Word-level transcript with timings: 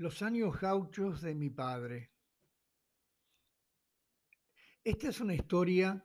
Los 0.00 0.22
años 0.22 0.58
gauchos 0.58 1.20
de 1.20 1.34
mi 1.34 1.50
padre. 1.50 2.10
Esta 4.82 5.10
es 5.10 5.20
una 5.20 5.34
historia 5.34 6.02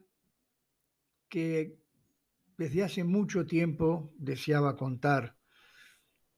que 1.29 1.79
desde 2.57 2.83
hace 2.83 3.05
mucho 3.05 3.45
tiempo 3.45 4.11
deseaba 4.17 4.75
contar, 4.75 5.37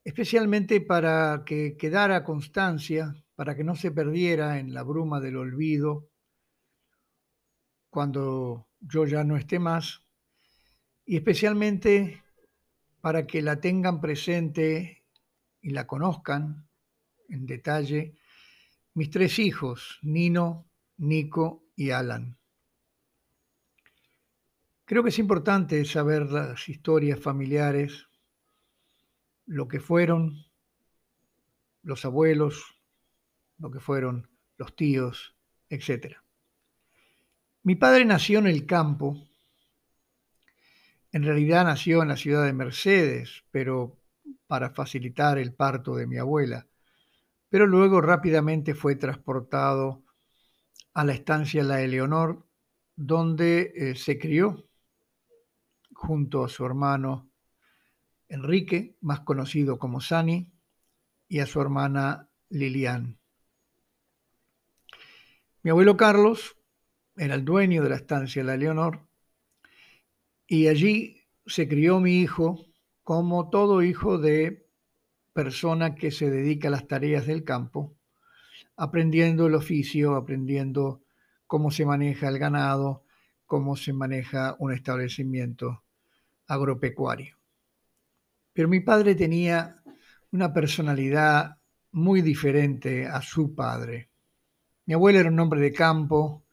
especialmente 0.03 0.81
para 0.81 1.41
que 1.47 1.75
quedara 1.75 2.23
constancia, 2.23 3.15
para 3.33 3.55
que 3.55 3.63
no 3.63 3.75
se 3.75 3.89
perdiera 3.89 4.59
en 4.59 4.71
la 4.71 4.83
bruma 4.83 5.19
del 5.19 5.37
olvido 5.37 6.11
cuando 7.89 8.67
yo 8.81 9.07
ya 9.07 9.23
no 9.23 9.35
esté 9.35 9.57
más, 9.57 10.03
y 11.05 11.15
especialmente 11.17 12.21
para 13.01 13.25
que 13.25 13.41
la 13.41 13.59
tengan 13.59 13.99
presente 13.99 15.03
y 15.59 15.71
la 15.71 15.87
conozcan 15.87 16.67
en 17.29 17.45
detalle 17.45 18.15
mis 18.97 19.11
tres 19.11 19.37
hijos, 19.37 19.99
Nino, 20.01 20.71
Nico 20.97 21.65
y 21.75 21.91
Alan. 21.91 22.35
Creo 24.85 25.03
que 25.03 25.09
es 25.09 25.19
importante 25.19 25.85
saber 25.85 26.31
las 26.31 26.67
historias 26.67 27.19
familiares, 27.19 28.07
lo 29.45 29.67
que 29.67 29.79
fueron 29.79 30.47
los 31.83 32.05
abuelos, 32.05 32.75
lo 33.59 33.69
que 33.69 33.79
fueron 33.79 34.31
los 34.57 34.75
tíos, 34.75 35.35
etc. 35.69 36.17
Mi 37.61 37.75
padre 37.75 38.03
nació 38.03 38.39
en 38.39 38.47
el 38.47 38.65
campo, 38.65 39.29
en 41.11 41.21
realidad 41.21 41.65
nació 41.65 42.01
en 42.01 42.07
la 42.07 42.17
ciudad 42.17 42.45
de 42.45 42.53
Mercedes, 42.53 43.43
pero 43.51 43.99
para 44.47 44.71
facilitar 44.71 45.37
el 45.37 45.53
parto 45.53 45.95
de 45.95 46.07
mi 46.07 46.17
abuela 46.17 46.65
pero 47.49 47.65
luego 47.65 48.01
rápidamente 48.01 48.73
fue 48.75 48.95
transportado 48.95 50.03
a 50.93 51.03
la 51.03 51.13
estancia 51.13 51.63
La 51.63 51.81
Eleonor, 51.81 52.45
donde 52.95 53.71
eh, 53.75 53.95
se 53.95 54.17
crió 54.17 54.67
junto 55.93 56.43
a 56.43 56.49
su 56.49 56.65
hermano 56.65 57.29
Enrique, 58.27 58.97
más 59.01 59.21
conocido 59.21 59.79
como 59.79 60.01
Sani, 60.01 60.51
y 61.29 61.39
a 61.39 61.45
su 61.45 61.61
hermana 61.61 62.29
Lilian. 62.49 63.17
Mi 65.63 65.71
abuelo 65.71 65.97
Carlos 65.97 66.57
era 67.15 67.35
el 67.35 67.43
dueño 67.43 67.83
de 67.83 67.89
la 67.89 67.95
estancia 67.95 68.43
La 68.43 68.53
Eleonor 68.53 69.07
y 70.45 70.67
allí 70.67 71.27
se 71.45 71.67
crió 71.67 71.99
mi 71.99 72.21
hijo 72.21 72.65
como 73.03 73.49
todo 73.49 73.83
hijo 73.83 74.17
de 74.17 74.66
persona 75.37 75.93
que 75.93 76.09
se 76.09 76.31
dedica 76.31 76.67
a 76.67 76.71
las 76.71 76.87
tareas 76.87 77.27
del 77.27 77.43
campo, 77.43 77.95
aprendiendo 78.75 79.45
el 79.45 79.53
oficio, 79.53 80.15
aprendiendo 80.15 81.03
cómo 81.45 81.69
se 81.69 81.85
maneja 81.85 82.27
el 82.27 82.39
ganado, 82.39 83.03
cómo 83.45 83.75
se 83.75 83.93
maneja 83.93 84.55
un 84.57 84.73
establecimiento 84.73 85.83
agropecuario. 86.47 87.37
Pero 88.51 88.67
mi 88.67 88.79
padre 88.79 89.13
tenía 89.13 89.79
una 90.31 90.51
personalidad 90.51 91.59
muy 91.91 92.23
diferente 92.23 93.05
a 93.05 93.21
su 93.21 93.53
padre. 93.53 94.09
Mi 94.87 94.95
abuelo 94.95 95.19
era 95.19 95.29
un 95.29 95.39
hombre 95.39 95.61
de 95.61 95.71
campo, 95.71 96.45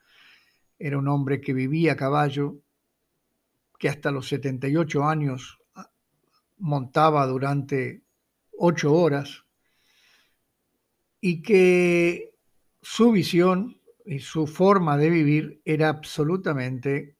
era 0.78 0.98
un 0.98 1.08
hombre 1.08 1.40
que 1.40 1.54
vivía 1.54 1.92
a 1.92 1.96
caballo, 1.96 2.58
que 3.78 3.88
hasta 3.88 4.10
los 4.10 4.28
78 4.28 5.02
años 5.04 5.58
montaba 6.58 7.26
durante 7.26 8.03
ocho 8.58 8.94
horas 8.94 9.44
y 11.20 11.42
que 11.42 12.34
su 12.82 13.12
visión 13.12 13.80
y 14.04 14.18
su 14.18 14.46
forma 14.46 14.96
de 14.96 15.10
vivir 15.10 15.62
era 15.64 15.88
absolutamente 15.88 17.16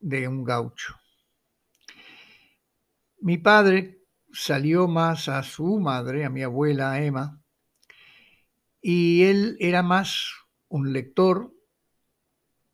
de 0.00 0.28
un 0.28 0.44
gaucho. 0.44 0.94
Mi 3.20 3.38
padre 3.38 4.02
salió 4.32 4.88
más 4.88 5.28
a 5.28 5.42
su 5.42 5.78
madre, 5.78 6.24
a 6.24 6.30
mi 6.30 6.42
abuela 6.42 7.02
Emma, 7.02 7.40
y 8.80 9.22
él 9.24 9.56
era 9.60 9.82
más 9.82 10.30
un 10.68 10.92
lector, 10.92 11.54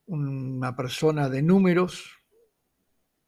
una 0.06 0.74
persona 0.74 1.28
de 1.28 1.42
números, 1.42 2.18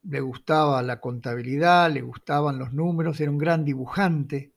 le 0.03 0.19
gustaba 0.19 0.81
la 0.81 0.99
contabilidad, 0.99 1.91
le 1.91 2.01
gustaban 2.01 2.59
los 2.59 2.73
números, 2.73 3.21
era 3.21 3.31
un 3.31 3.37
gran 3.37 3.63
dibujante, 3.63 4.52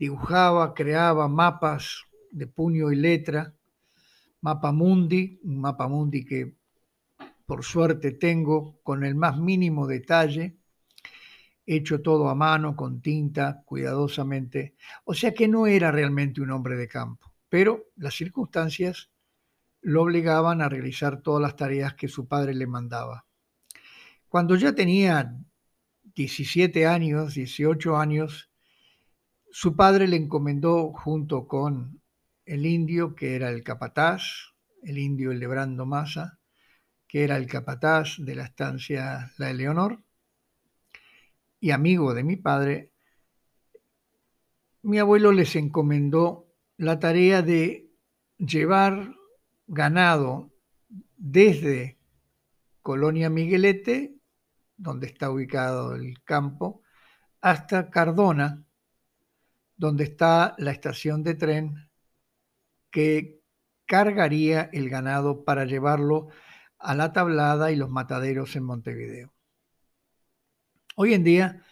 dibujaba, 0.00 0.72
creaba 0.72 1.28
mapas 1.28 2.06
de 2.30 2.46
puño 2.46 2.90
y 2.90 2.96
letra, 2.96 3.54
mapa 4.40 4.72
mundi, 4.72 5.38
un 5.42 5.60
mapa 5.60 5.88
mundi 5.88 6.24
que 6.24 6.56
por 7.44 7.62
suerte 7.62 8.12
tengo 8.12 8.80
con 8.82 9.04
el 9.04 9.14
más 9.14 9.36
mínimo 9.36 9.86
detalle, 9.86 10.56
hecho 11.66 12.00
todo 12.00 12.30
a 12.30 12.34
mano, 12.34 12.74
con 12.74 13.02
tinta, 13.02 13.62
cuidadosamente. 13.66 14.74
O 15.04 15.12
sea 15.12 15.34
que 15.34 15.46
no 15.46 15.66
era 15.66 15.92
realmente 15.92 16.40
un 16.40 16.50
hombre 16.50 16.76
de 16.76 16.88
campo, 16.88 17.34
pero 17.50 17.90
las 17.96 18.14
circunstancias 18.14 19.10
lo 19.82 20.02
obligaban 20.02 20.62
a 20.62 20.70
realizar 20.70 21.20
todas 21.20 21.42
las 21.42 21.56
tareas 21.56 21.92
que 21.92 22.08
su 22.08 22.26
padre 22.26 22.54
le 22.54 22.66
mandaba. 22.66 23.26
Cuando 24.28 24.56
ya 24.56 24.74
tenía 24.74 25.36
17 26.14 26.86
años, 26.86 27.34
18 27.34 27.98
años, 27.98 28.49
su 29.50 29.74
padre 29.74 30.06
le 30.06 30.16
encomendó 30.16 30.92
junto 30.92 31.46
con 31.48 32.00
el 32.44 32.66
indio, 32.66 33.14
que 33.14 33.34
era 33.34 33.50
el 33.50 33.62
capataz, 33.62 34.54
el 34.82 34.98
indio 34.98 35.32
Lebrando 35.32 35.86
Massa, 35.86 36.38
que 37.06 37.24
era 37.24 37.36
el 37.36 37.46
capataz 37.46 38.16
de 38.18 38.34
la 38.36 38.44
estancia 38.44 39.32
La 39.38 39.50
Eleonor, 39.50 40.02
y 41.58 41.72
amigo 41.72 42.14
de 42.14 42.24
mi 42.24 42.36
padre, 42.36 42.92
mi 44.82 44.98
abuelo 44.98 45.32
les 45.32 45.56
encomendó 45.56 46.46
la 46.78 46.98
tarea 46.98 47.42
de 47.42 47.90
llevar 48.38 49.14
ganado 49.66 50.50
desde 51.16 51.98
Colonia 52.80 53.28
Miguelete, 53.28 54.16
donde 54.76 55.08
está 55.08 55.30
ubicado 55.30 55.94
el 55.94 56.22
campo, 56.24 56.82
hasta 57.42 57.90
Cardona, 57.90 58.64
donde 59.80 60.04
está 60.04 60.54
la 60.58 60.72
estación 60.72 61.22
de 61.22 61.34
tren 61.34 61.88
que 62.90 63.40
cargaría 63.86 64.68
el 64.74 64.90
ganado 64.90 65.42
para 65.42 65.64
llevarlo 65.64 66.28
a 66.78 66.94
la 66.94 67.14
tablada 67.14 67.72
y 67.72 67.76
los 67.76 67.88
mataderos 67.88 68.56
en 68.56 68.64
Montevideo. 68.64 69.32
Hoy 70.96 71.14
en 71.14 71.24
día, 71.24 71.64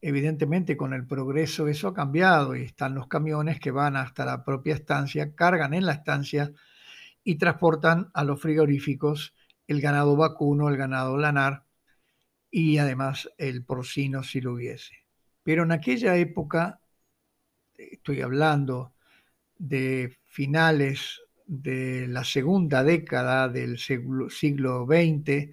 evidentemente 0.00 0.76
con 0.76 0.92
el 0.92 1.06
progreso 1.06 1.68
eso 1.68 1.86
ha 1.86 1.94
cambiado 1.94 2.56
y 2.56 2.64
están 2.64 2.96
los 2.96 3.06
camiones 3.06 3.60
que 3.60 3.70
van 3.70 3.94
hasta 3.94 4.24
la 4.24 4.44
propia 4.44 4.74
estancia, 4.74 5.32
cargan 5.36 5.72
en 5.72 5.86
la 5.86 5.92
estancia 5.92 6.50
y 7.22 7.36
transportan 7.36 8.10
a 8.12 8.24
los 8.24 8.40
frigoríficos 8.40 9.36
el 9.68 9.80
ganado 9.80 10.16
vacuno, 10.16 10.68
el 10.68 10.76
ganado 10.76 11.16
lanar 11.16 11.64
y 12.50 12.78
además 12.78 13.30
el 13.38 13.64
porcino 13.64 14.24
si 14.24 14.40
lo 14.40 14.54
hubiese. 14.54 14.96
Pero 15.44 15.62
en 15.62 15.70
aquella 15.70 16.16
época 16.16 16.81
estoy 17.76 18.20
hablando 18.20 18.92
de 19.58 20.16
finales 20.24 21.22
de 21.46 22.06
la 22.08 22.24
segunda 22.24 22.82
década 22.82 23.48
del 23.48 23.78
siglo, 23.78 24.86
XX, 24.86 25.50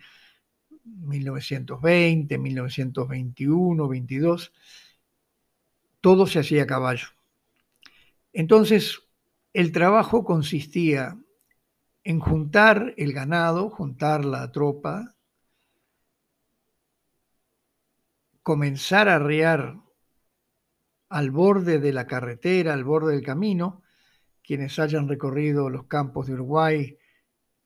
1920, 0.83 2.37
1921, 2.37 3.87
22, 3.87 4.53
todo 6.01 6.25
se 6.25 6.39
hacía 6.39 6.63
a 6.63 6.67
caballo. 6.67 7.07
Entonces, 8.33 9.01
el 9.53 9.71
trabajo 9.71 10.23
consistía 10.23 11.17
en 12.03 12.19
juntar 12.19 12.93
el 12.97 13.13
ganado, 13.13 13.69
juntar 13.69 14.23
la 14.25 14.51
tropa, 14.51 15.15
comenzar 18.41 19.09
a 19.09 19.15
arrear 19.15 19.75
al 21.09 21.31
borde 21.31 21.79
de 21.79 21.91
la 21.91 22.07
carretera, 22.07 22.73
al 22.73 22.83
borde 22.83 23.13
del 23.13 23.23
camino. 23.23 23.83
Quienes 24.43 24.79
hayan 24.79 25.07
recorrido 25.07 25.69
los 25.69 25.85
campos 25.85 26.27
de 26.27 26.33
Uruguay 26.33 26.97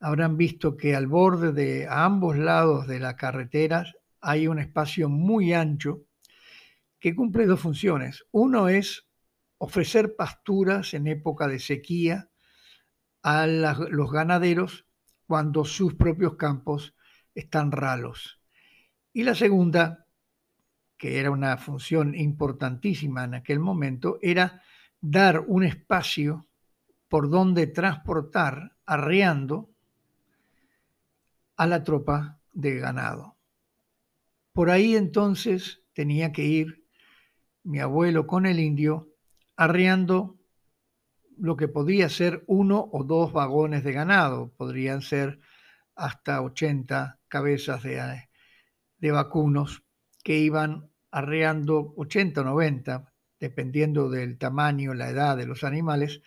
habrán 0.00 0.36
visto 0.36 0.76
que 0.76 0.94
al 0.94 1.06
borde 1.06 1.52
de 1.52 1.86
ambos 1.88 2.36
lados 2.36 2.86
de 2.86 3.00
la 3.00 3.16
carretera 3.16 3.86
hay 4.20 4.48
un 4.48 4.58
espacio 4.58 5.08
muy 5.08 5.52
ancho 5.52 6.02
que 6.98 7.14
cumple 7.14 7.46
dos 7.46 7.60
funciones. 7.60 8.24
Uno 8.30 8.68
es 8.68 9.06
ofrecer 9.58 10.16
pasturas 10.16 10.94
en 10.94 11.06
época 11.06 11.48
de 11.48 11.58
sequía 11.58 12.30
a 13.22 13.46
los 13.46 14.10
ganaderos 14.10 14.86
cuando 15.26 15.64
sus 15.64 15.94
propios 15.94 16.36
campos 16.36 16.94
están 17.34 17.72
ralos. 17.72 18.40
Y 19.12 19.22
la 19.22 19.34
segunda 19.34 20.03
que 20.96 21.18
era 21.18 21.30
una 21.30 21.56
función 21.56 22.14
importantísima 22.14 23.24
en 23.24 23.34
aquel 23.34 23.60
momento, 23.60 24.18
era 24.22 24.62
dar 25.00 25.40
un 25.46 25.64
espacio 25.64 26.46
por 27.08 27.30
donde 27.30 27.66
transportar, 27.66 28.76
arreando 28.86 29.70
a 31.56 31.66
la 31.66 31.82
tropa 31.82 32.40
de 32.52 32.78
ganado. 32.78 33.36
Por 34.52 34.70
ahí 34.70 34.96
entonces 34.96 35.82
tenía 35.92 36.32
que 36.32 36.44
ir 36.44 36.84
mi 37.62 37.80
abuelo 37.80 38.26
con 38.26 38.46
el 38.46 38.60
indio 38.60 39.14
arreando 39.56 40.36
lo 41.36 41.56
que 41.56 41.68
podía 41.68 42.08
ser 42.08 42.44
uno 42.46 42.88
o 42.92 43.04
dos 43.04 43.32
vagones 43.32 43.84
de 43.84 43.92
ganado, 43.92 44.52
podrían 44.56 45.02
ser 45.02 45.40
hasta 45.96 46.42
80 46.42 47.20
cabezas 47.28 47.82
de, 47.82 48.28
de 48.98 49.10
vacunos 49.10 49.82
que 50.24 50.38
iban 50.38 50.90
arreando 51.12 51.94
80 51.96 52.40
o 52.40 52.44
90, 52.44 53.12
dependiendo 53.38 54.10
del 54.10 54.38
tamaño, 54.38 54.94
la 54.94 55.10
edad 55.10 55.36
de 55.36 55.46
los 55.46 55.62
animales, 55.62 56.22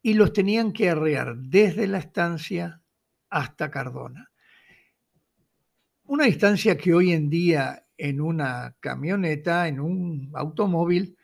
y 0.00 0.14
los 0.14 0.32
tenían 0.32 0.72
que 0.72 0.88
arrear 0.88 1.36
desde 1.36 1.86
la 1.88 1.98
estancia 1.98 2.80
hasta 3.28 3.70
Cardona. 3.70 4.30
Una 6.04 6.24
distancia 6.24 6.78
que 6.78 6.94
hoy 6.94 7.12
en 7.12 7.28
día 7.28 7.86
en 7.98 8.20
una 8.20 8.76
camioneta, 8.78 9.66
en 9.66 9.80
un 9.80 10.30
automóvil, 10.34 11.16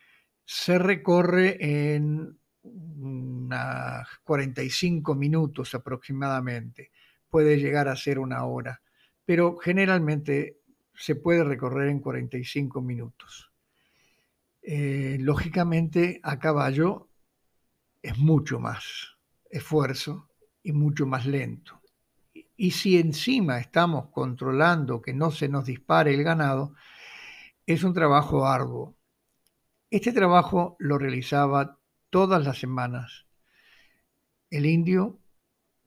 se 0.45 0.79
recorre 0.79 1.57
en 1.95 2.37
unos 2.63 4.09
45 4.25 5.15
minutos 5.15 5.75
aproximadamente. 5.75 6.91
Puede 7.29 7.59
llegar 7.59 7.89
a 7.89 7.97
ser 7.97 8.19
una 8.19 8.45
hora, 8.47 8.83
pero 9.25 9.57
generalmente 9.59 10.62
se 11.03 11.17
puede 11.17 11.43
recorrer 11.43 11.89
en 11.89 11.99
45 11.99 12.81
minutos. 12.81 13.51
Eh, 14.63 15.17
lógicamente 15.19 16.21
a 16.23 16.39
caballo 16.39 17.09
es 18.01 18.17
mucho 18.19 18.61
más 18.61 19.17
esfuerzo 19.51 20.29
y 20.63 20.71
mucho 20.71 21.05
más 21.05 21.27
lento. 21.27 21.83
Y 22.57 22.71
si 22.71 22.99
encima 22.99 23.59
estamos 23.59 24.11
controlando 24.11 25.03
que 25.03 25.13
no 25.13 25.33
se 25.33 25.49
nos 25.49 25.65
dispare 25.67 26.15
el 26.15 26.23
ganado, 26.23 26.77
es 27.67 27.83
un 27.83 27.95
trabajo 27.95 28.47
arduo. 28.47 28.95
Este 29.91 30.13
trabajo 30.13 30.77
lo 30.79 30.99
realizaba 30.99 31.81
todas 32.11 32.45
las 32.45 32.61
semanas 32.61 33.27
el 34.51 34.67
indio 34.67 35.19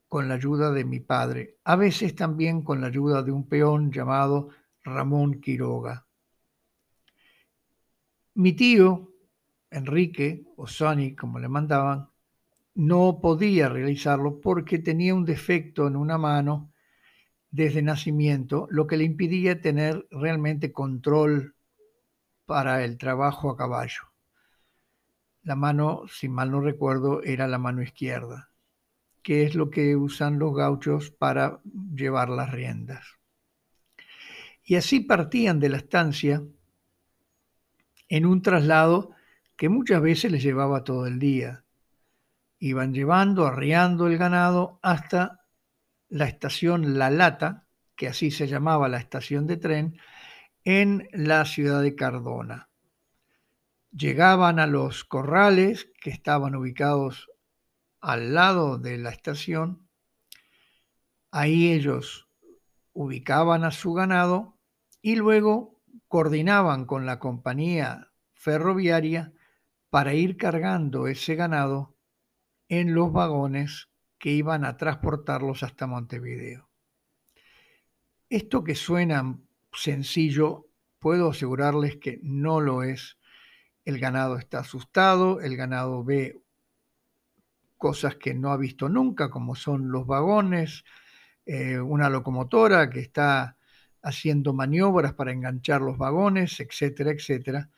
con 0.10 0.28
la 0.28 0.36
ayuda 0.36 0.72
de 0.72 0.84
mi 0.84 1.00
padre, 1.00 1.58
a 1.64 1.78
veces 1.78 2.16
también 2.16 2.64
con 2.64 2.82
la 2.82 2.88
ayuda 2.88 3.24
de 3.24 3.32
un 3.32 3.48
peón 3.48 3.94
llamado 3.94 4.50
Ramón 4.86 5.42
Quiroga. 5.42 6.06
Mi 8.36 8.54
tío, 8.54 9.12
Enrique, 9.72 10.46
o 10.58 10.68
Sonny, 10.68 11.16
como 11.16 11.40
le 11.40 11.50
mandaban, 11.50 12.10
no 12.76 13.20
podía 13.20 13.68
realizarlo 13.68 14.40
porque 14.40 14.80
tenía 14.80 15.16
un 15.16 15.26
defecto 15.26 15.88
en 15.88 15.96
una 15.96 16.18
mano 16.18 16.72
desde 17.50 17.82
nacimiento, 17.82 18.68
lo 18.70 18.86
que 18.86 18.98
le 18.98 19.06
impidía 19.06 19.60
tener 19.60 20.06
realmente 20.12 20.72
control 20.72 21.56
para 22.46 22.84
el 22.84 22.98
trabajo 22.98 23.50
a 23.50 23.58
caballo. 23.58 24.12
La 25.42 25.56
mano, 25.56 26.04
si 26.08 26.30
mal 26.30 26.52
no 26.52 26.60
recuerdo, 26.62 27.24
era 27.24 27.48
la 27.48 27.58
mano 27.58 27.82
izquierda, 27.82 28.52
que 29.24 29.44
es 29.44 29.56
lo 29.56 29.70
que 29.70 29.96
usan 29.96 30.38
los 30.38 30.54
gauchos 30.54 31.12
para 31.12 31.62
llevar 31.64 32.30
las 32.30 32.52
riendas. 32.52 33.06
Y 34.66 34.76
así 34.76 35.00
partían 35.00 35.62
de 35.62 35.70
la 35.70 35.78
estancia 35.78 36.44
en 38.10 38.26
un 38.26 38.42
traslado 38.42 39.12
que 39.56 39.70
muchas 39.70 40.02
veces 40.02 40.32
les 40.32 40.44
llevaba 40.44 40.84
todo 40.84 41.08
el 41.08 41.20
día 41.20 41.66
iban 42.60 42.94
llevando, 42.94 43.46
arriando 43.46 44.08
el 44.08 44.18
ganado 44.18 44.80
hasta 44.82 45.46
la 46.10 46.26
estación 46.26 46.98
La 46.98 47.10
Lata, 47.10 47.68
que 47.96 48.08
así 48.08 48.32
se 48.32 48.48
llamaba 48.48 48.90
la 48.90 48.98
estación 48.98 49.48
de 49.48 49.58
tren, 49.58 50.00
en 50.64 51.08
la 51.12 51.46
ciudad 51.46 51.82
de 51.82 51.96
Cardona. 51.96 52.70
Llegaban 53.92 54.60
a 54.60 54.68
los 54.68 55.04
corrales 55.04 55.92
que 56.02 56.10
estaban 56.10 56.56
ubicados 56.56 57.30
al 58.02 58.34
lado 58.34 58.78
de 58.78 58.98
la 58.98 59.12
estación. 59.12 59.88
Ahí 61.32 61.72
ellos 61.72 62.28
ubicaban 62.94 63.64
a 63.64 63.72
su 63.72 63.94
ganado 63.94 64.55
y 65.06 65.16
luego 65.18 65.80
coordinaban 66.08 66.86
con 66.86 67.06
la 67.06 67.20
compañía 67.20 68.12
ferroviaria 68.34 69.34
para 69.92 70.16
ir 70.16 70.36
cargando 70.36 71.06
ese 71.06 71.36
ganado 71.36 71.96
en 72.70 72.96
los 72.96 73.14
vagones 73.14 73.88
que 74.18 74.32
iban 74.32 74.66
a 74.66 74.78
transportarlos 74.78 75.62
hasta 75.62 75.86
Montevideo. 75.86 76.72
Esto 78.32 78.64
que 78.64 78.74
suena 78.74 79.38
sencillo, 79.72 80.70
puedo 80.98 81.30
asegurarles 81.30 81.98
que 81.98 82.20
no 82.24 82.60
lo 82.60 82.82
es. 82.82 83.20
El 83.84 84.00
ganado 84.00 84.38
está 84.38 84.62
asustado, 84.62 85.40
el 85.40 85.56
ganado 85.56 86.04
ve 86.04 86.42
cosas 87.78 88.16
que 88.16 88.34
no 88.34 88.50
ha 88.50 88.58
visto 88.58 88.90
nunca, 88.90 89.30
como 89.30 89.54
son 89.54 89.92
los 89.92 90.08
vagones, 90.08 90.84
eh, 91.46 91.78
una 91.80 92.10
locomotora 92.10 92.90
que 92.90 93.02
está 93.02 93.56
haciendo 94.06 94.54
maniobras 94.54 95.14
para 95.14 95.32
enganchar 95.34 95.82
los 95.82 95.98
vagones, 95.98 96.60
etcétera, 96.60 97.12
etcétera. 97.12 97.70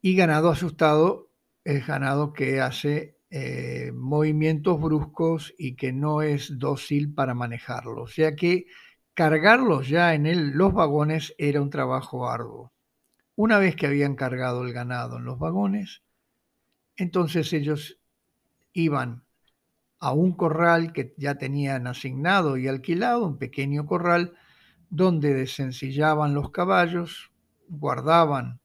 Y 0.00 0.14
ganado 0.16 0.48
asustado 0.48 1.30
es 1.64 1.86
ganado 1.86 2.32
que 2.32 2.60
hace 2.60 3.18
eh, 3.30 3.90
movimientos 3.92 4.80
bruscos 4.80 5.52
y 5.58 5.74
que 5.74 5.92
no 5.92 6.22
es 6.22 6.58
dócil 6.58 7.12
para 7.12 7.34
manejarlo. 7.34 8.02
O 8.02 8.06
sea 8.06 8.34
que 8.36 8.66
cargarlos 9.12 9.88
ya 9.88 10.14
en 10.14 10.56
los 10.56 10.72
vagones 10.72 11.34
era 11.36 11.60
un 11.60 11.70
trabajo 11.70 12.30
arduo. 12.30 12.72
Una 13.34 13.58
vez 13.58 13.76
que 13.76 13.86
habían 13.86 14.14
cargado 14.14 14.64
el 14.64 14.72
ganado 14.72 15.18
en 15.18 15.24
los 15.24 15.38
vagones, 15.38 16.02
entonces 16.96 17.52
ellos 17.52 18.00
iban 18.72 19.24
a 20.00 20.12
un 20.12 20.32
corral 20.32 20.92
que 20.92 21.14
ya 21.16 21.36
tenían 21.36 21.86
asignado 21.86 22.56
y 22.56 22.68
alquilado, 22.68 23.26
un 23.26 23.38
pequeño 23.38 23.86
corral, 23.86 24.34
donde 24.90 25.34
desencillaban 25.34 26.34
los 26.34 26.50
caballos, 26.50 27.30
guardaban 27.68 28.60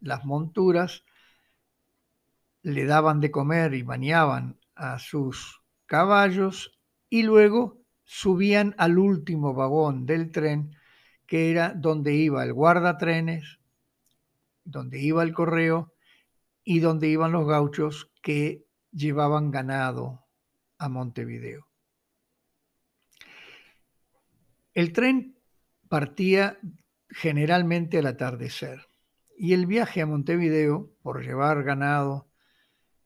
las 0.00 0.24
monturas 0.24 1.04
le 2.62 2.84
daban 2.84 3.20
de 3.20 3.30
comer 3.30 3.74
y 3.74 3.82
bañaban 3.82 4.58
a 4.74 4.98
sus 4.98 5.62
caballos 5.86 6.78
y 7.08 7.22
luego 7.22 7.78
subían 8.04 8.74
al 8.78 8.98
último 8.98 9.54
vagón 9.54 10.06
del 10.06 10.30
tren, 10.30 10.76
que 11.26 11.50
era 11.50 11.72
donde 11.74 12.14
iba 12.14 12.44
el 12.44 12.52
guardatrenes, 12.52 13.60
donde 14.64 15.00
iba 15.00 15.22
el 15.22 15.32
correo 15.32 15.94
y 16.64 16.80
donde 16.80 17.08
iban 17.08 17.32
los 17.32 17.46
gauchos 17.46 18.10
que 18.22 18.66
llevaban 18.92 19.50
ganado 19.50 20.26
a 20.78 20.88
Montevideo. 20.88 21.66
El 24.74 24.92
tren 24.92 25.39
partía 25.90 26.56
generalmente 27.08 27.98
al 27.98 28.06
atardecer 28.06 28.88
y 29.36 29.54
el 29.54 29.66
viaje 29.66 30.00
a 30.00 30.06
Montevideo, 30.06 30.92
por 31.02 31.24
llevar 31.24 31.64
ganado 31.64 32.28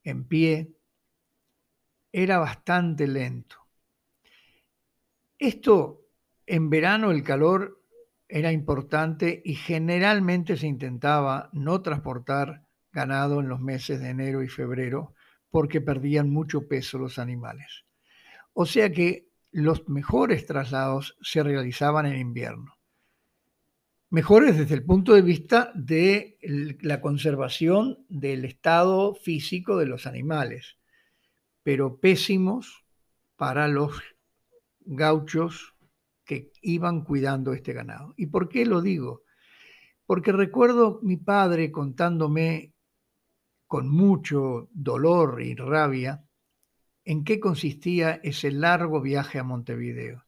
en 0.03 0.25
pie, 0.25 0.77
era 2.13 2.37
bastante 2.39 3.07
lento. 3.07 3.57
Esto, 5.39 6.09
en 6.45 6.69
verano 6.69 7.11
el 7.11 7.23
calor 7.23 7.83
era 8.29 8.53
importante 8.53 9.41
y 9.43 9.55
generalmente 9.55 10.59
se 10.59 10.67
intentaba 10.67 11.49
no 11.55 11.81
transportar 11.81 12.67
ganado 12.93 13.41
en 13.41 13.49
los 13.49 13.61
meses 13.61 13.99
de 14.01 14.11
enero 14.11 14.43
y 14.43 14.49
febrero 14.49 15.15
porque 15.49 15.81
perdían 15.81 16.29
mucho 16.29 16.69
peso 16.69 16.99
los 16.99 17.19
animales. 17.19 17.87
O 18.53 18.67
sea 18.67 18.93
que 18.93 19.31
los 19.55 19.89
mejores 19.89 20.47
traslados 20.47 21.17
se 21.23 21.43
realizaban 21.43 22.07
en 22.07 22.19
invierno 22.19 22.75
mejores 24.15 24.57
desde 24.57 24.77
el 24.77 24.85
punto 24.85 25.15
de 25.15 25.23
vista 25.23 25.73
de 25.75 26.39
la 26.83 27.01
conservación 27.01 28.07
del 28.09 28.45
estado 28.45 29.17
físico 29.17 29.77
de 29.77 29.87
los 29.87 30.07
animales, 30.07 30.77
pero 31.65 31.99
pésimos 31.99 32.85
para 33.35 33.67
los 33.67 34.01
gauchos 34.83 35.75
que 36.25 36.53
iban 36.63 37.03
cuidando 37.03 37.55
este 37.55 37.73
ganado. 37.73 38.15
¿Y 38.17 38.27
por 38.27 38.49
qué 38.49 38.65
lo 38.65 38.83
digo? 38.83 39.23
Porque 40.07 40.31
recuerdo 40.31 41.01
mi 41.03 41.17
padre 41.17 41.73
contándome 41.73 42.73
con 43.67 43.89
mucho 43.89 44.69
dolor 44.71 45.43
y 45.43 45.57
rabia 45.57 46.24
en 47.05 47.25
qué 47.25 47.41
consistía 47.41 48.21
ese 48.23 48.51
largo 48.51 49.01
viaje 49.01 49.39
a 49.39 49.45
Montevideo. 49.45 50.25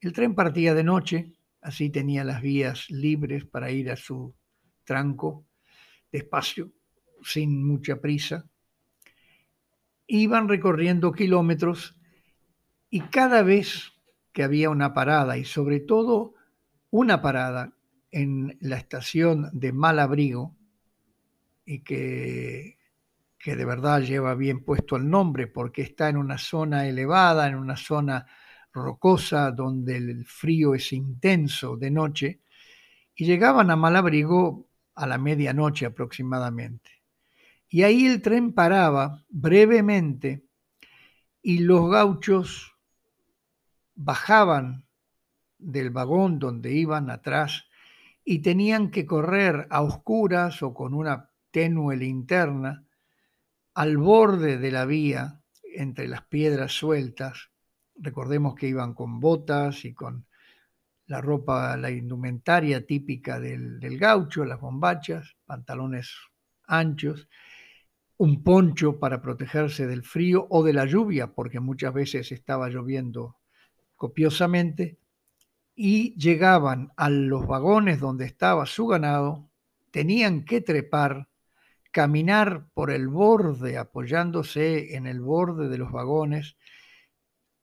El 0.00 0.12
tren 0.12 0.34
partía 0.34 0.74
de 0.74 0.84
noche, 0.84 1.32
Así 1.60 1.90
tenía 1.90 2.24
las 2.24 2.40
vías 2.40 2.88
libres 2.88 3.44
para 3.44 3.70
ir 3.70 3.90
a 3.90 3.96
su 3.96 4.34
tranco 4.84 5.44
despacio, 6.10 6.72
sin 7.22 7.66
mucha 7.66 8.00
prisa. 8.00 8.48
Iban 10.06 10.48
recorriendo 10.48 11.12
kilómetros 11.12 11.96
y 12.90 13.00
cada 13.00 13.42
vez 13.42 13.92
que 14.32 14.44
había 14.44 14.70
una 14.70 14.94
parada, 14.94 15.36
y 15.36 15.44
sobre 15.44 15.80
todo 15.80 16.34
una 16.90 17.20
parada 17.20 17.74
en 18.10 18.56
la 18.60 18.76
estación 18.76 19.50
de 19.52 19.72
Malabrigo, 19.72 20.56
y 21.66 21.80
que, 21.80 22.77
que 23.38 23.54
de 23.54 23.64
verdad 23.64 24.00
lleva 24.00 24.34
bien 24.34 24.64
puesto 24.64 24.96
el 24.96 25.08
nombre 25.08 25.46
porque 25.46 25.82
está 25.82 26.08
en 26.08 26.16
una 26.16 26.38
zona 26.38 26.86
elevada, 26.86 27.46
en 27.46 27.54
una 27.54 27.76
zona 27.76 28.26
rocosa 28.72 29.52
donde 29.52 29.96
el 29.96 30.24
frío 30.24 30.74
es 30.74 30.92
intenso 30.92 31.76
de 31.76 31.90
noche, 31.90 32.40
y 33.14 33.24
llegaban 33.24 33.70
a 33.70 33.76
Malabrigo 33.76 34.68
a 34.94 35.06
la 35.06 35.18
medianoche 35.18 35.86
aproximadamente. 35.86 36.90
Y 37.68 37.82
ahí 37.82 38.06
el 38.06 38.22
tren 38.22 38.52
paraba 38.52 39.24
brevemente 39.28 40.44
y 41.42 41.58
los 41.58 41.90
gauchos 41.90 42.74
bajaban 43.94 44.84
del 45.58 45.90
vagón 45.90 46.38
donde 46.38 46.72
iban 46.72 47.10
atrás 47.10 47.66
y 48.24 48.40
tenían 48.40 48.90
que 48.90 49.06
correr 49.06 49.66
a 49.70 49.82
oscuras 49.82 50.62
o 50.62 50.72
con 50.72 50.94
una 50.94 51.30
tenue 51.50 51.96
linterna 51.96 52.87
al 53.78 53.96
borde 53.96 54.58
de 54.58 54.72
la 54.72 54.86
vía 54.86 55.40
entre 55.62 56.08
las 56.08 56.22
piedras 56.22 56.72
sueltas. 56.72 57.52
Recordemos 57.94 58.56
que 58.56 58.66
iban 58.66 58.92
con 58.92 59.20
botas 59.20 59.84
y 59.84 59.94
con 59.94 60.26
la 61.06 61.20
ropa, 61.20 61.76
la 61.76 61.88
indumentaria 61.88 62.84
típica 62.84 63.38
del, 63.38 63.78
del 63.78 63.96
gaucho, 63.96 64.44
las 64.44 64.60
bombachas, 64.60 65.36
pantalones 65.46 66.12
anchos, 66.66 67.28
un 68.16 68.42
poncho 68.42 68.98
para 68.98 69.22
protegerse 69.22 69.86
del 69.86 70.02
frío 70.02 70.48
o 70.50 70.64
de 70.64 70.72
la 70.72 70.84
lluvia, 70.84 71.28
porque 71.28 71.60
muchas 71.60 71.94
veces 71.94 72.32
estaba 72.32 72.68
lloviendo 72.70 73.36
copiosamente, 73.94 74.98
y 75.76 76.16
llegaban 76.16 76.90
a 76.96 77.10
los 77.10 77.46
vagones 77.46 78.00
donde 78.00 78.24
estaba 78.24 78.66
su 78.66 78.88
ganado, 78.88 79.48
tenían 79.92 80.44
que 80.44 80.62
trepar, 80.62 81.27
caminar 81.98 82.68
por 82.74 82.92
el 82.92 83.08
borde, 83.08 83.76
apoyándose 83.76 84.94
en 84.94 85.08
el 85.08 85.20
borde 85.20 85.68
de 85.68 85.78
los 85.78 85.90
vagones, 85.90 86.56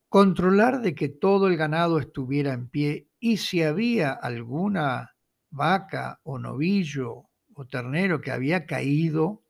controlar 0.10 0.82
de 0.82 0.94
que 0.94 1.08
todo 1.08 1.48
el 1.48 1.56
ganado 1.56 2.00
estuviera 2.00 2.52
en 2.52 2.68
pie 2.68 3.08
y 3.18 3.38
si 3.38 3.64
había 3.64 4.12
alguna 4.12 5.16
vaca 5.52 6.20
o 6.24 6.38
novillo 6.38 7.30
o 7.54 7.66
ternero 7.66 8.20
que 8.20 8.32
había 8.32 8.66
caído, 8.66 9.46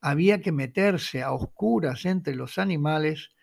había 0.00 0.40
que 0.40 0.50
meterse 0.50 1.22
a 1.22 1.32
oscuras 1.32 2.06
entre 2.06 2.34
los 2.36 2.56
animales 2.56 3.34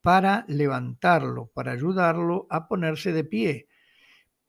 para 0.00 0.44
levantarlo, 0.48 1.52
para 1.54 1.70
ayudarlo 1.70 2.48
a 2.50 2.66
ponerse 2.66 3.12
de 3.12 3.22
pie, 3.22 3.68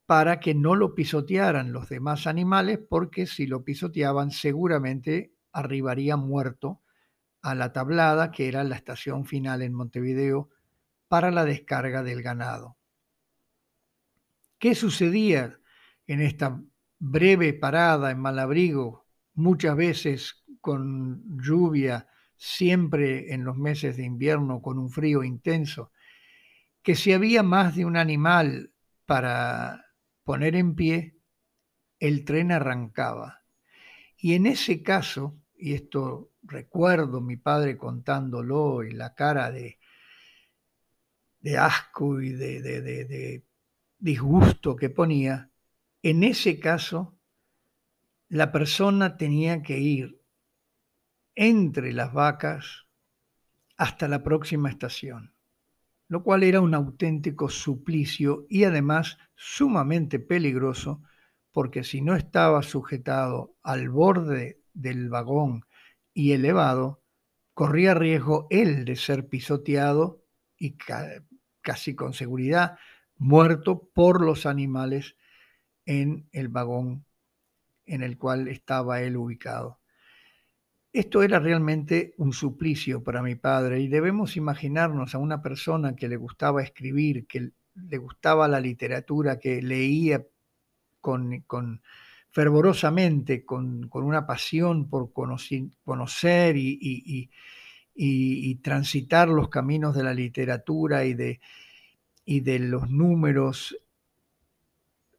para 0.07 0.39
que 0.39 0.55
no 0.55 0.73
lo 0.73 0.95
pisotearan 0.95 1.71
los 1.71 1.87
demás 1.87 2.25
animales, 2.25 2.79
porque 2.89 3.27
si 3.27 3.45
lo 3.45 3.63
pisoteaban 3.63 4.31
seguramente 4.31 5.36
arribaría 5.57 6.17
muerto 6.17 6.83
a 7.41 7.55
la 7.55 7.73
tablada, 7.73 8.31
que 8.31 8.47
era 8.47 8.63
la 8.63 8.75
estación 8.75 9.25
final 9.25 9.63
en 9.63 9.73
Montevideo, 9.73 10.49
para 11.07 11.31
la 11.31 11.45
descarga 11.45 12.03
del 12.03 12.21
ganado. 12.21 12.77
¿Qué 14.59 14.75
sucedía 14.75 15.59
en 16.05 16.21
esta 16.21 16.61
breve 16.99 17.53
parada 17.53 18.11
en 18.11 18.19
Malabrigo, 18.19 19.07
muchas 19.33 19.75
veces 19.75 20.43
con 20.61 21.23
lluvia, 21.41 22.07
siempre 22.35 23.33
en 23.33 23.43
los 23.43 23.57
meses 23.57 23.97
de 23.97 24.03
invierno 24.03 24.61
con 24.61 24.77
un 24.77 24.91
frío 24.91 25.23
intenso? 25.23 25.91
Que 26.83 26.95
si 26.95 27.13
había 27.13 27.41
más 27.41 27.75
de 27.75 27.85
un 27.85 27.97
animal 27.97 28.71
para 29.05 29.85
poner 30.23 30.55
en 30.55 30.75
pie, 30.75 31.17
el 31.99 32.25
tren 32.25 32.51
arrancaba. 32.51 33.41
Y 34.17 34.33
en 34.33 34.47
ese 34.47 34.81
caso, 34.81 35.37
y 35.57 35.73
esto 35.73 36.31
recuerdo 36.43 37.19
mi 37.19 37.37
padre 37.37 37.77
contándolo 37.77 38.83
y 38.83 38.91
la 38.91 39.15
cara 39.15 39.51
de, 39.51 39.79
de 41.39 41.57
asco 41.57 42.21
y 42.21 42.31
de, 42.31 42.61
de 42.61 43.43
disgusto 43.99 44.75
que 44.75 44.89
ponía, 44.89 45.49
en 46.03 46.23
ese 46.23 46.59
caso 46.59 47.17
la 48.29 48.51
persona 48.51 49.17
tenía 49.17 49.63
que 49.63 49.79
ir 49.79 50.21
entre 51.35 51.93
las 51.93 52.13
vacas 52.13 52.85
hasta 53.77 54.07
la 54.07 54.23
próxima 54.23 54.69
estación, 54.69 55.33
lo 56.07 56.23
cual 56.23 56.43
era 56.43 56.61
un 56.61 56.73
auténtico 56.73 57.49
suplicio 57.49 58.45
y 58.49 58.63
además 58.63 59.17
sumamente 59.35 60.19
peligroso 60.19 61.01
porque 61.51 61.83
si 61.83 62.01
no 62.01 62.15
estaba 62.15 62.61
sujetado 62.63 63.55
al 63.63 63.89
borde 63.89 64.61
del 64.77 65.09
vagón 65.09 65.65
y 66.13 66.31
elevado, 66.33 67.01
corría 67.53 67.93
riesgo 67.93 68.47
él 68.49 68.85
de 68.85 68.95
ser 68.95 69.27
pisoteado 69.27 70.23
y 70.57 70.77
casi 71.61 71.95
con 71.95 72.13
seguridad 72.13 72.77
muerto 73.17 73.89
por 73.93 74.21
los 74.23 74.45
animales 74.45 75.15
en 75.85 76.27
el 76.31 76.49
vagón 76.49 77.05
en 77.85 78.03
el 78.03 78.17
cual 78.17 78.47
estaba 78.47 79.01
él 79.01 79.17
ubicado. 79.17 79.79
Esto 80.93 81.23
era 81.23 81.39
realmente 81.39 82.13
un 82.17 82.33
suplicio 82.33 83.03
para 83.03 83.21
mi 83.21 83.35
padre 83.35 83.79
y 83.79 83.87
debemos 83.87 84.35
imaginarnos 84.35 85.15
a 85.15 85.17
una 85.17 85.41
persona 85.41 85.95
que 85.95 86.07
le 86.07 86.17
gustaba 86.17 86.63
escribir, 86.63 87.27
que 87.27 87.51
le 87.75 87.97
gustaba 87.97 88.47
la 88.47 88.59
literatura, 88.59 89.39
que 89.39 89.61
leía 89.61 90.25
con, 90.99 91.81
fervorosamente, 92.37 93.43
con, 93.43 93.89
una 93.91 94.27
pasión 94.27 94.87
por 94.91 95.11
conocer, 95.11 96.55
y, 96.55 97.29
y, 97.95 98.55
transitar 98.57 99.27
los 99.27 99.49
caminos 99.49 99.95
de 99.95 100.03
la 100.03 100.13
literatura 100.13 101.03
y 101.03 101.15
de, 101.15 101.39
y 102.25 102.41
de 102.41 102.59
los 102.59 102.91
números, 102.91 103.75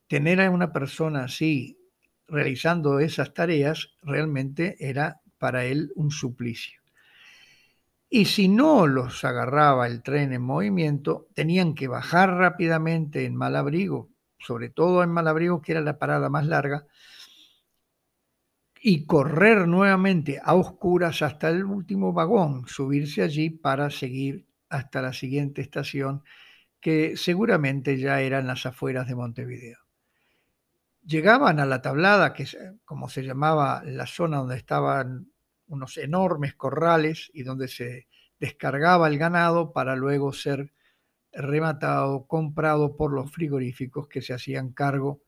tener 0.06 0.40
a 0.40 0.48
una 0.48 0.72
persona 0.72 1.24
así 1.24 1.76
realizando 2.28 3.00
esas 3.00 3.34
tareas 3.34 3.88
realmente 4.04 4.76
era 4.78 5.20
para 5.38 5.64
él 5.64 5.90
un 5.96 6.12
suplicio. 6.12 6.80
Y 8.08 8.26
si 8.26 8.46
no 8.46 8.86
los 8.86 9.24
agarraba 9.24 9.88
el 9.88 10.04
tren 10.04 10.32
en 10.32 10.42
movimiento, 10.42 11.26
tenían 11.34 11.74
que 11.74 11.88
bajar 11.88 12.30
rápidamente 12.34 13.24
en 13.24 13.34
Malabrigo, 13.34 14.08
sobre 14.38 14.70
todo 14.70 15.02
en 15.02 15.10
Malabrigo, 15.10 15.60
que 15.62 15.72
era 15.72 15.80
la 15.80 15.98
parada 15.98 16.28
más 16.28 16.46
larga, 16.46 16.86
y 18.80 19.06
correr 19.06 19.66
nuevamente 19.66 20.40
a 20.42 20.54
oscuras 20.54 21.22
hasta 21.22 21.48
el 21.48 21.64
último 21.64 22.12
vagón, 22.12 22.66
subirse 22.68 23.22
allí 23.22 23.50
para 23.50 23.90
seguir 23.90 24.46
hasta 24.68 25.02
la 25.02 25.12
siguiente 25.12 25.62
estación 25.62 26.22
que 26.80 27.16
seguramente 27.16 27.98
ya 27.98 28.20
eran 28.20 28.46
las 28.46 28.66
afueras 28.66 29.08
de 29.08 29.16
Montevideo. 29.16 29.78
Llegaban 31.04 31.58
a 31.58 31.66
la 31.66 31.82
tablada, 31.82 32.32
que 32.32 32.44
es 32.44 32.56
como 32.84 33.08
se 33.08 33.22
llamaba 33.24 33.82
la 33.84 34.06
zona 34.06 34.38
donde 34.38 34.56
estaban 34.56 35.32
unos 35.66 35.96
enormes 35.96 36.54
corrales 36.54 37.30
y 37.32 37.42
donde 37.42 37.68
se 37.68 38.08
descargaba 38.38 39.08
el 39.08 39.18
ganado 39.18 39.72
para 39.72 39.96
luego 39.96 40.32
ser 40.32 40.72
rematado, 41.32 42.26
comprado 42.26 42.96
por 42.96 43.12
los 43.12 43.30
frigoríficos 43.30 44.08
que 44.08 44.22
se 44.22 44.34
hacían 44.34 44.72
cargo 44.72 45.22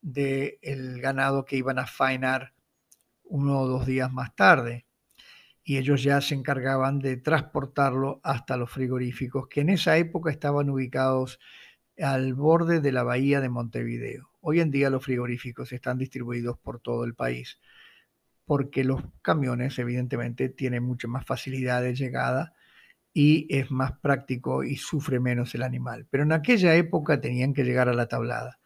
del 0.00 1.00
ganado 1.00 1.44
que 1.44 1.56
iban 1.56 1.78
a 1.78 1.86
faenar 1.86 2.54
uno 3.24 3.60
o 3.60 3.66
dos 3.66 3.86
días 3.86 4.12
más 4.12 4.34
tarde 4.34 4.86
y 5.64 5.78
ellos 5.78 6.02
ya 6.02 6.20
se 6.20 6.34
encargaban 6.34 6.98
de 6.98 7.16
transportarlo 7.16 8.20
hasta 8.22 8.58
los 8.58 8.70
frigoríficos, 8.70 9.48
que 9.48 9.62
en 9.62 9.70
esa 9.70 9.96
época 9.96 10.30
estaban 10.30 10.68
ubicados 10.68 11.40
al 11.98 12.34
borde 12.34 12.80
de 12.80 12.92
la 12.92 13.02
bahía 13.02 13.40
de 13.40 13.48
Montevideo. 13.48 14.30
Hoy 14.40 14.60
en 14.60 14.70
día 14.70 14.90
los 14.90 15.02
frigoríficos 15.02 15.72
están 15.72 15.96
distribuidos 15.96 16.58
por 16.58 16.80
todo 16.80 17.04
el 17.04 17.14
país, 17.14 17.60
porque 18.44 18.84
los 18.84 19.02
camiones 19.22 19.78
evidentemente 19.78 20.50
tienen 20.50 20.82
mucha 20.82 21.08
más 21.08 21.24
facilidad 21.24 21.80
de 21.80 21.94
llegada 21.94 22.52
y 23.16 23.46
es 23.48 23.70
más 23.70 23.92
práctico 24.00 24.64
y 24.64 24.76
sufre 24.76 25.20
menos 25.20 25.54
el 25.54 25.62
animal. 25.62 26.06
Pero 26.10 26.24
en 26.24 26.32
aquella 26.32 26.74
época 26.74 27.20
tenían 27.20 27.54
que 27.54 27.62
llegar 27.62 27.88
a 27.88 27.94
la 27.94 28.08
tablada. 28.08 28.58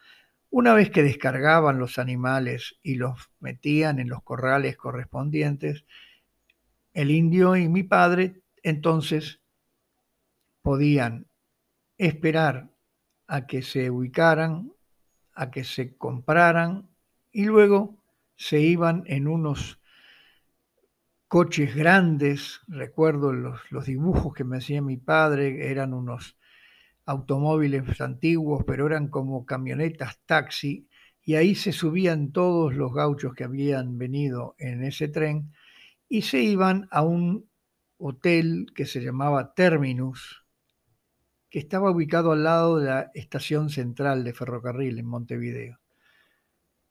Una 0.51 0.73
vez 0.73 0.91
que 0.91 1.03
descargaban 1.03 1.79
los 1.79 1.99
animales 1.99 2.77
y 2.83 2.95
los 2.95 3.31
metían 3.39 3.99
en 3.99 4.09
los 4.09 4.23
corrales 4.23 4.79
correspondientes, 4.79 5.85
el 6.95 7.11
indio 7.11 7.55
y 7.57 7.69
mi 7.69 7.83
padre 7.83 8.41
entonces 8.63 9.41
podían 10.63 11.27
esperar 11.99 12.71
a 13.27 13.47
que 13.47 13.61
se 13.61 13.91
ubicaran, 13.91 14.73
a 15.35 15.51
que 15.51 15.65
se 15.65 15.95
compraran 15.97 16.89
y 17.31 17.45
luego 17.45 18.03
se 18.37 18.61
iban 18.61 19.05
en 19.07 19.29
unos 19.29 19.79
coches 21.29 21.75
grandes, 21.75 22.61
recuerdo 22.69 23.35
los, 23.35 23.61
dibujos 23.85 24.35
que 24.35 24.45
me 24.45 24.57
hacía 24.57 24.81
mi 24.81 24.97
padre, 24.97 25.71
eran 25.71 25.93
unos 25.93 26.39
automóviles 27.05 28.01
antiguos, 28.01 28.65
pero 28.67 28.87
eran 28.87 29.09
como 29.09 29.45
camionetas 29.45 30.19
taxi, 30.25 30.89
y 31.23 31.35
ahí 31.35 31.55
se 31.55 31.73
subían 31.73 32.33
todos 32.33 32.75
los 32.75 32.95
gauchos 32.95 33.35
que 33.35 33.45
habían 33.45 33.99
venido 33.99 34.55
en 34.59 34.83
ese 34.83 35.09
tren 35.09 35.53
y 36.09 36.23
se 36.23 36.41
iban 36.41 36.89
a 36.91 37.03
un 37.03 37.47
hotel 37.99 38.67
que 38.75 38.87
se 38.87 39.03
llamaba 39.03 39.53
Terminus, 39.53 40.45
que 41.51 41.59
estaba 41.59 41.91
ubicado 41.91 42.33
al 42.33 42.45
lado 42.45 42.79
de 42.79 42.87
la 42.87 43.11
estación 43.13 43.69
central 43.69 44.25
de 44.25 44.33
ferrocarril 44.33 44.99
en 44.99 45.07
Montevideo. 45.07 45.79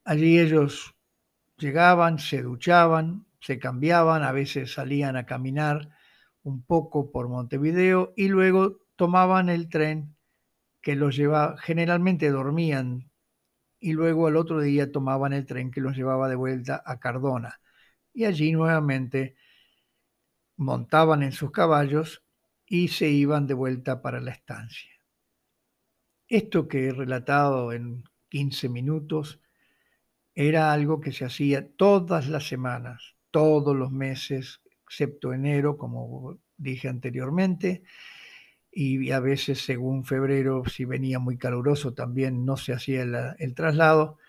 Allí 0.03 0.39
ellos 0.39 0.95
llegaban, 1.57 2.19
se 2.19 2.43
duchaban, 2.43 3.26
se 3.39 3.59
cambiaban, 3.59 4.23
a 4.23 4.31
veces 4.31 4.73
salían 4.73 5.15
a 5.15 5.25
caminar 5.25 5.89
un 6.43 6.63
poco 6.63 7.11
por 7.11 7.29
Montevideo 7.29 8.13
y 8.15 8.29
luego 8.29 8.79
tomaban 8.95 9.49
el 9.49 9.69
tren 9.69 10.15
que 10.81 10.95
los 10.95 11.15
llevaba, 11.15 11.57
generalmente 11.57 12.31
dormían 12.31 13.11
y 13.79 13.93
luego 13.93 14.27
al 14.27 14.37
otro 14.37 14.61
día 14.61 14.91
tomaban 14.91 15.33
el 15.33 15.45
tren 15.45 15.71
que 15.71 15.81
los 15.81 15.95
llevaba 15.95 16.29
de 16.29 16.35
vuelta 16.35 16.81
a 16.85 16.99
Cardona 16.99 17.59
y 18.13 18.25
allí 18.25 18.51
nuevamente 18.51 19.35
montaban 20.55 21.21
en 21.23 21.31
sus 21.31 21.51
caballos 21.51 22.23
y 22.65 22.87
se 22.87 23.09
iban 23.09 23.47
de 23.47 23.53
vuelta 23.53 24.01
para 24.01 24.19
la 24.19 24.31
estancia. 24.31 24.91
Esto 26.27 26.67
que 26.67 26.87
he 26.87 26.93
relatado 26.93 27.71
en 27.71 28.03
15 28.29 28.69
minutos 28.69 29.39
era 30.33 30.71
algo 30.71 30.99
que 30.99 31.11
se 31.11 31.25
hacía 31.25 31.75
todas 31.75 32.27
las 32.27 32.47
semanas, 32.47 33.16
todos 33.31 33.75
los 33.75 33.91
meses, 33.91 34.61
excepto 34.85 35.33
enero, 35.33 35.77
como 35.77 36.39
dije 36.57 36.87
anteriormente, 36.87 37.83
y 38.71 39.11
a 39.11 39.19
veces 39.19 39.65
según 39.65 40.03
febrero, 40.03 40.63
si 40.65 40.85
venía 40.85 41.17
muy 41.17 41.37
caluroso, 41.37 41.93
también 41.93 42.45
no 42.45 42.57
se 42.57 42.73
hacía 42.73 43.01
el, 43.39 43.55
traslado, 43.55 44.19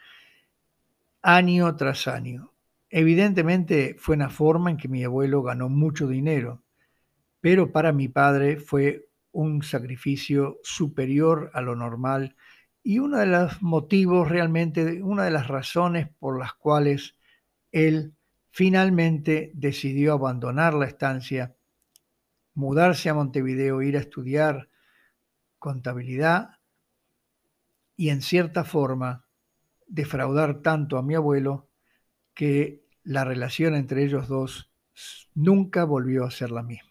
año 1.20 1.76
tras 1.76 2.08
año. 2.08 2.52
Evidentemente 2.88 3.96
fue 3.98 4.16
una 4.16 4.30
forma 4.30 4.70
en 4.70 4.78
que 4.78 4.88
mi 4.88 5.04
abuelo 5.04 5.42
ganó 5.42 5.68
mucho 5.68 6.08
dinero, 6.08 6.62
pero 7.40 7.72
para 7.72 7.92
mi 7.92 8.08
padre 8.08 8.56
fue 8.56 9.08
un 9.32 9.62
sacrificio 9.62 10.58
superior 10.62 11.50
a 11.52 11.60
lo 11.60 11.76
normal 11.76 12.34
y 12.82 13.00
uno 13.00 13.18
de 13.18 13.26
los 13.26 13.60
motivos 13.60 14.30
realmente, 14.30 15.02
una 15.02 15.24
de 15.24 15.30
las 15.30 15.48
razones 15.48 16.08
por 16.18 16.38
las 16.38 16.54
cuales 16.54 17.16
él 17.70 18.14
finalmente 18.58 19.52
decidió 19.54 20.14
abandonar 20.14 20.74
la 20.74 20.86
estancia, 20.86 21.54
mudarse 22.54 23.08
a 23.08 23.14
Montevideo, 23.14 23.82
ir 23.82 23.96
a 23.96 24.00
estudiar 24.00 24.68
contabilidad 25.60 26.58
y 27.94 28.08
en 28.08 28.20
cierta 28.20 28.64
forma 28.64 29.24
defraudar 29.86 30.60
tanto 30.60 30.98
a 30.98 31.04
mi 31.04 31.14
abuelo 31.14 31.70
que 32.34 32.84
la 33.04 33.22
relación 33.22 33.76
entre 33.76 34.02
ellos 34.02 34.26
dos 34.26 34.72
nunca 35.36 35.84
volvió 35.84 36.24
a 36.24 36.32
ser 36.32 36.50
la 36.50 36.64
misma. 36.64 36.87